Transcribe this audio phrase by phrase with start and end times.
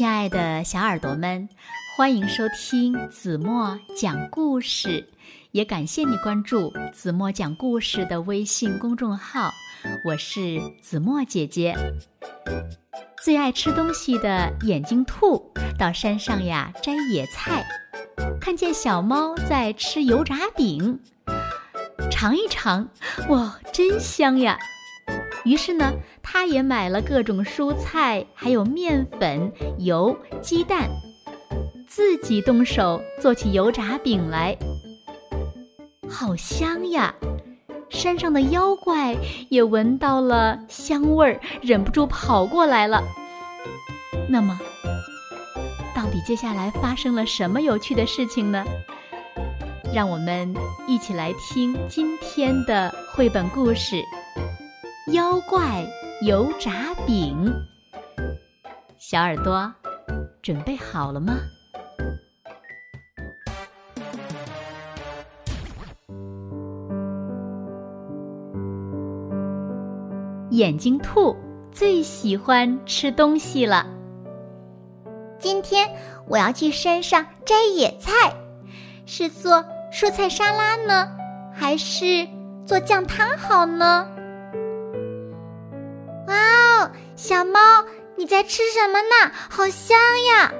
[0.00, 1.46] 亲爱的小耳朵们，
[1.94, 5.06] 欢迎收听子墨讲故事，
[5.50, 9.52] 也感谢你关注子墨讲故事的微信公众号。
[10.06, 11.76] 我是子墨姐姐。
[13.22, 17.62] 最爱吃东西的眼睛兔到山上呀摘野菜，
[18.40, 20.98] 看见小猫在吃油炸饼，
[22.10, 22.88] 尝一尝，
[23.28, 24.58] 哇，真香呀！
[25.44, 30.88] 于是呢，他也买了各种蔬菜，还有面粉、油、鸡蛋，
[31.86, 34.56] 自己动手做起油炸饼来。
[36.08, 37.14] 好香呀！
[37.88, 39.16] 山上的妖怪
[39.48, 43.02] 也闻到了香味儿，忍不住跑过来了。
[44.28, 44.60] 那么，
[45.94, 48.64] 到底接下来发生了什么有趣的事情呢？
[49.92, 50.54] 让我们
[50.86, 54.00] 一起来听今天的绘本故事。
[55.12, 55.84] 妖怪
[56.22, 57.52] 油炸饼，
[58.96, 59.72] 小耳朵
[60.40, 61.34] 准备好了吗？
[70.50, 71.36] 眼睛兔
[71.72, 73.84] 最喜欢吃东西了。
[75.40, 75.88] 今天
[76.28, 78.12] 我要去山上摘野菜，
[79.06, 81.08] 是做蔬菜沙拉呢，
[81.52, 82.28] 还是
[82.64, 84.06] 做酱汤好呢？
[87.22, 87.60] 小猫，
[88.16, 89.30] 你在吃什么呢？
[89.50, 90.50] 好香呀！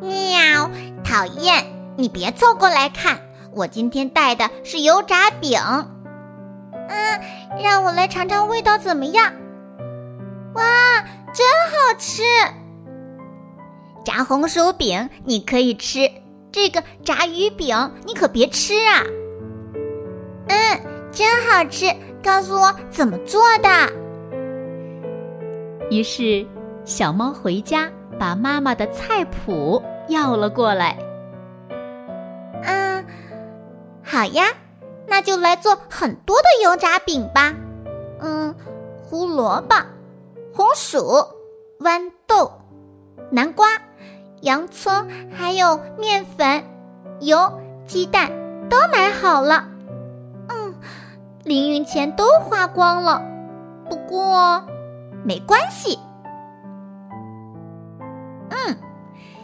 [0.00, 0.70] 喵，
[1.04, 1.66] 讨厌！
[1.98, 3.20] 你别凑过来看，
[3.52, 5.60] 我今天带的是油炸饼。
[6.88, 7.20] 嗯，
[7.62, 9.30] 让我来尝尝味道怎么样？
[10.54, 11.04] 哇，
[11.34, 12.22] 真好吃！
[14.02, 16.10] 炸红薯饼你可以吃，
[16.50, 19.02] 这个炸鱼饼你可别吃啊！
[20.48, 20.80] 嗯，
[21.12, 24.05] 真好吃，告诉我怎么做的。
[25.90, 26.46] 于是，
[26.84, 30.98] 小猫回家把妈妈的菜谱要了过来。
[32.62, 33.04] 嗯，
[34.02, 34.46] 好呀，
[35.06, 37.54] 那就来做很多的油炸饼吧。
[38.20, 38.54] 嗯，
[39.02, 39.76] 胡萝卜、
[40.52, 40.98] 红薯、
[41.80, 42.50] 豌豆、
[43.30, 43.68] 南瓜、
[44.40, 44.92] 洋葱，
[45.32, 46.64] 还有面粉、
[47.20, 47.38] 油、
[47.86, 48.30] 鸡蛋
[48.68, 49.68] 都买好了。
[50.48, 50.74] 嗯，
[51.44, 53.22] 零用钱都花光了，
[53.88, 54.64] 不过。
[55.26, 55.98] 没关系，
[58.48, 58.78] 嗯，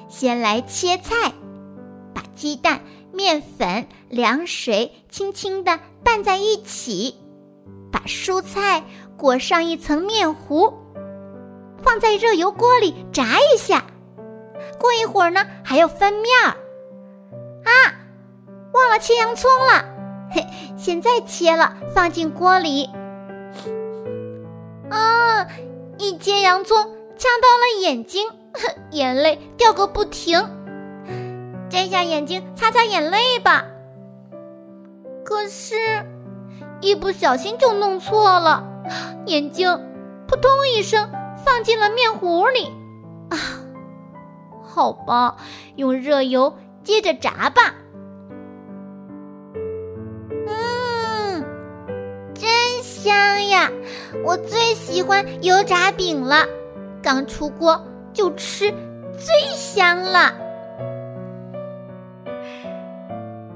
[0.09, 1.33] 先来切菜，
[2.15, 2.83] 把鸡蛋、
[3.13, 7.17] 面粉、凉水轻轻的拌在一起，
[7.91, 8.85] 把蔬菜
[9.17, 10.73] 裹上一层面糊，
[11.83, 13.83] 放在热油锅里炸一下。
[14.79, 16.55] 过一会儿呢，还要翻面儿。
[17.65, 17.73] 啊，
[18.73, 19.85] 忘了切洋葱了，
[20.31, 22.89] 嘿，现在切了，放进锅里。
[24.89, 25.45] 啊。
[26.43, 26.77] 洋葱
[27.17, 28.29] 呛到了眼睛，
[28.91, 30.39] 眼泪掉个不停。
[31.71, 33.65] 摘下眼睛擦擦眼泪吧。
[35.25, 35.77] 可是，
[36.81, 38.65] 一不小心就弄错了，
[39.27, 39.81] 眼睛
[40.27, 41.09] 扑通一声
[41.45, 42.67] 放进了面糊里。
[43.31, 43.39] 啊，
[44.63, 45.37] 好吧，
[45.77, 47.75] 用热油接着炸吧。
[53.63, 53.71] 呀！
[54.25, 56.45] 我最喜欢油炸饼了，
[57.03, 57.81] 刚出锅
[58.13, 58.71] 就吃，
[59.17, 60.35] 最香了。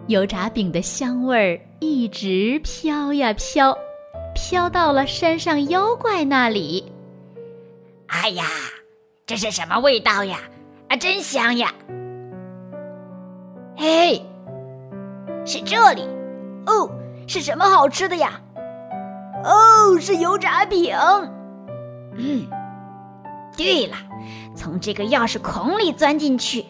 [0.07, 3.77] 油炸饼的香味儿一直飘呀飘，
[4.35, 6.93] 飘到了山上妖怪那里。
[8.07, 8.45] 哎呀，
[9.27, 10.39] 这是什么味道呀？
[10.89, 11.75] 啊，真香呀！
[13.77, 14.25] 嘿，
[15.45, 16.03] 是这里
[16.67, 16.89] 哦，
[17.27, 18.41] 是什么好吃的呀？
[19.47, 20.93] 哦，是油炸饼。
[22.19, 22.47] 嗯，
[23.57, 23.95] 对了，
[24.57, 26.65] 从这个钥匙孔里钻进去，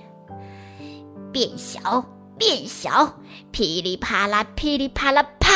[1.33, 2.05] 变小，
[2.37, 3.15] 变小，
[3.51, 5.49] 噼里啪啦，噼里啪啦，啪！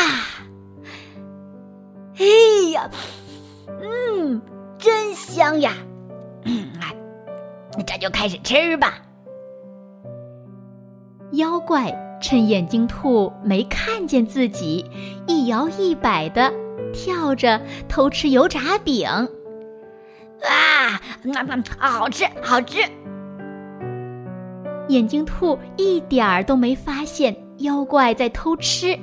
[2.17, 2.89] 哎呀，
[3.83, 4.41] 嗯，
[4.79, 5.75] 真香呀！
[6.45, 6.71] 嗯，
[7.87, 8.95] 这就开始吃吧。
[11.33, 14.91] 妖怪趁眼睛兔没看见自己，
[15.27, 16.53] 一摇一摆的。
[16.93, 19.09] 跳着偷吃油炸饼，
[20.43, 21.01] 啊，
[21.79, 22.79] 好吃，好吃！
[24.89, 28.99] 眼睛兔一点儿都没发现妖怪在偷吃。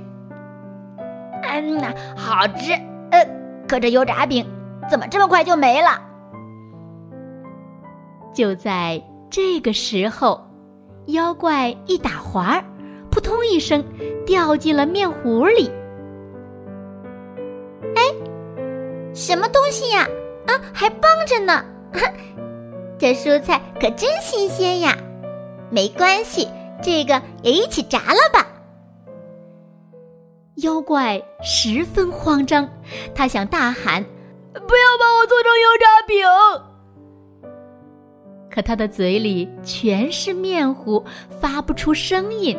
[1.44, 2.74] 嗯呐，好吃，
[3.12, 3.26] 呃，
[3.68, 4.46] 可这油炸饼
[4.90, 6.02] 怎么这么快就没了？
[8.34, 10.46] 就在这个时候，
[11.08, 12.62] 妖怪一打滑，
[13.10, 13.84] 扑通一声
[14.26, 15.72] 掉进了面糊里。
[19.18, 20.08] 什么东西呀？
[20.46, 21.66] 啊，还蹦着呢！
[23.00, 24.96] 这蔬菜可真新鲜呀！
[25.72, 26.48] 没关系，
[26.84, 28.48] 这个也一起炸了吧。
[30.58, 32.70] 妖怪十分慌张，
[33.16, 34.04] 他想大喊
[34.54, 37.50] ：“不要把我做成油炸饼！”
[38.54, 41.04] 可他的嘴里全是面糊，
[41.42, 42.56] 发不出声音。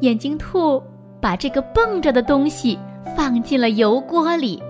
[0.00, 0.82] 眼睛兔
[1.22, 2.78] 把这个蹦着的东西
[3.16, 4.62] 放进了油锅里。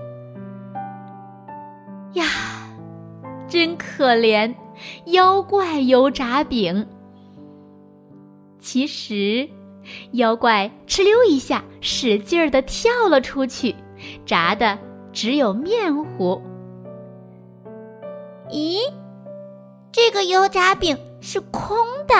[3.47, 4.53] 真可怜，
[5.05, 6.87] 妖怪油炸饼。
[8.59, 9.49] 其实。
[10.13, 13.75] 妖怪哧溜一下，使劲儿的跳了出去，
[14.25, 14.79] 炸的
[15.13, 16.41] 只有面糊。
[18.49, 18.79] 咦，
[19.91, 21.77] 这个油炸饼是空
[22.07, 22.15] 的，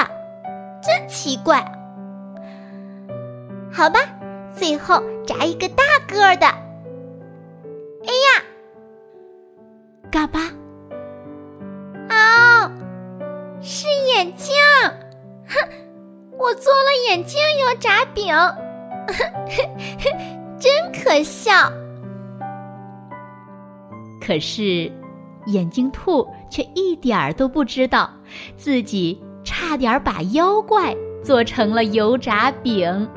[0.80, 1.60] 真奇怪。
[3.74, 4.00] 好吧，
[4.56, 6.46] 最后炸一个大个儿的。
[6.46, 8.44] 哎呀，
[10.12, 10.52] 嘎巴！
[17.10, 18.34] 眼镜油炸饼，
[20.60, 21.52] 真可笑。
[24.20, 24.92] 可是，
[25.46, 28.10] 眼睛兔却一点儿都不知道，
[28.56, 33.08] 自己差点把妖怪做成了油炸饼。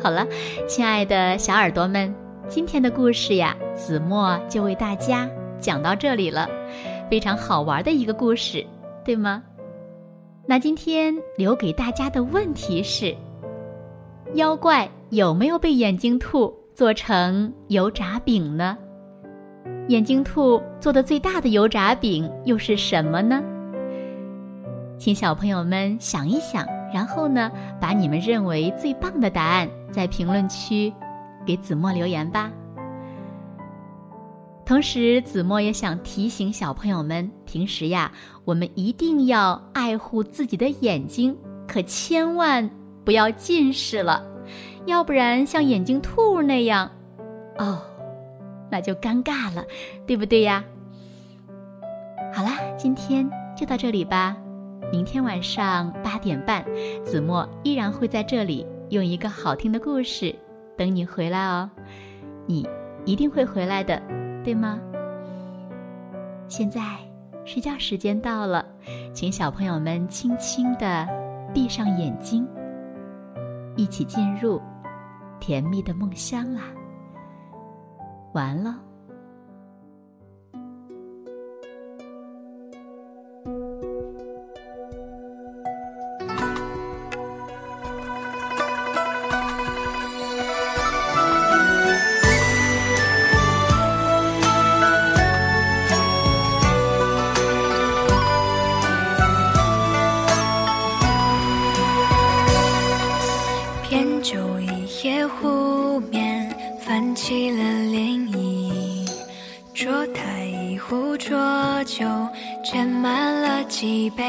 [0.00, 0.24] 好了，
[0.68, 2.14] 亲爱的小耳朵们，
[2.46, 5.28] 今天的故事呀，子墨就为大家
[5.58, 6.48] 讲到这里了，
[7.10, 8.64] 非常好玩的一个故事。
[9.04, 9.42] 对吗？
[10.50, 13.14] 那今天留给大家的问题是：
[14.32, 18.74] 妖怪有没有被眼睛兔做成油炸饼呢？
[19.88, 23.42] 眼睛兔做的最大的油炸饼又是什么呢？
[24.96, 30.90] 请小朋友们想一想，然后呢，把你们认为最棒的答案在评论区
[31.44, 32.50] 给子墨留言吧。
[34.68, 38.12] 同时，子墨也想提醒小朋友们，平时呀，
[38.44, 41.34] 我们一定要爱护自己的眼睛，
[41.66, 42.68] 可千万
[43.02, 44.22] 不要近视了，
[44.84, 46.90] 要不然像眼睛兔那样，
[47.56, 47.80] 哦，
[48.70, 49.64] 那就尴尬了，
[50.06, 50.62] 对不对呀？
[52.34, 53.26] 好啦，今天
[53.56, 54.36] 就到这里吧，
[54.92, 56.62] 明天晚上八点半，
[57.02, 60.34] 子墨依然会在这里用一个好听的故事
[60.76, 61.70] 等你回来哦，
[62.44, 62.68] 你
[63.06, 63.98] 一定会回来的。
[64.44, 64.80] 对吗？
[66.48, 66.80] 现在
[67.44, 68.64] 睡觉时间到了，
[69.12, 71.06] 请小朋友们轻轻的
[71.52, 72.48] 闭上眼睛，
[73.76, 74.60] 一起进入
[75.38, 76.62] 甜蜜的梦乡啦。
[78.32, 78.87] 完了。
[109.78, 111.38] 桌台一壶浊
[111.84, 112.04] 酒，
[112.64, 114.24] 斟满了几杯。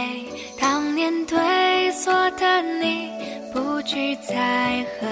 [0.62, 3.10] 当年对坐的你，
[3.52, 5.08] 不知在何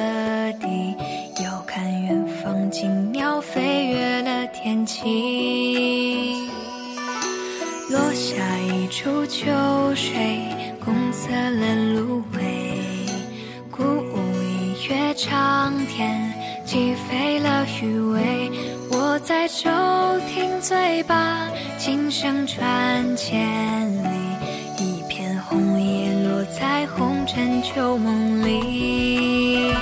[0.59, 0.95] 地，
[1.43, 6.47] 遥看远方惊鸟飞越了天际。
[7.89, 9.49] 落下一株秋
[9.95, 10.39] 水，
[10.85, 12.43] 共色了芦苇，
[13.71, 16.31] 孤舞一跃长天。
[16.63, 18.21] 击飞了余味，
[19.27, 19.69] 在舟
[20.29, 23.35] 停嘴巴，琴声传千
[23.91, 24.07] 里。
[24.79, 29.73] 一片红叶落在红尘旧梦里，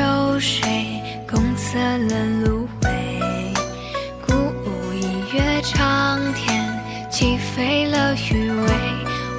[0.00, 0.62] 秋水，
[1.30, 3.52] 共色了芦苇。
[4.26, 4.32] 孤
[4.64, 8.66] 舞一月长天，起飞了鱼尾。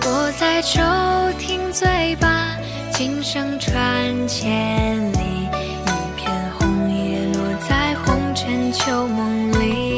[0.05, 0.79] 我在舟
[1.39, 2.55] 听醉罢，
[2.93, 3.73] 琴声传
[4.27, 5.47] 千里。
[5.87, 9.90] 一片红叶落在红尘旧梦里。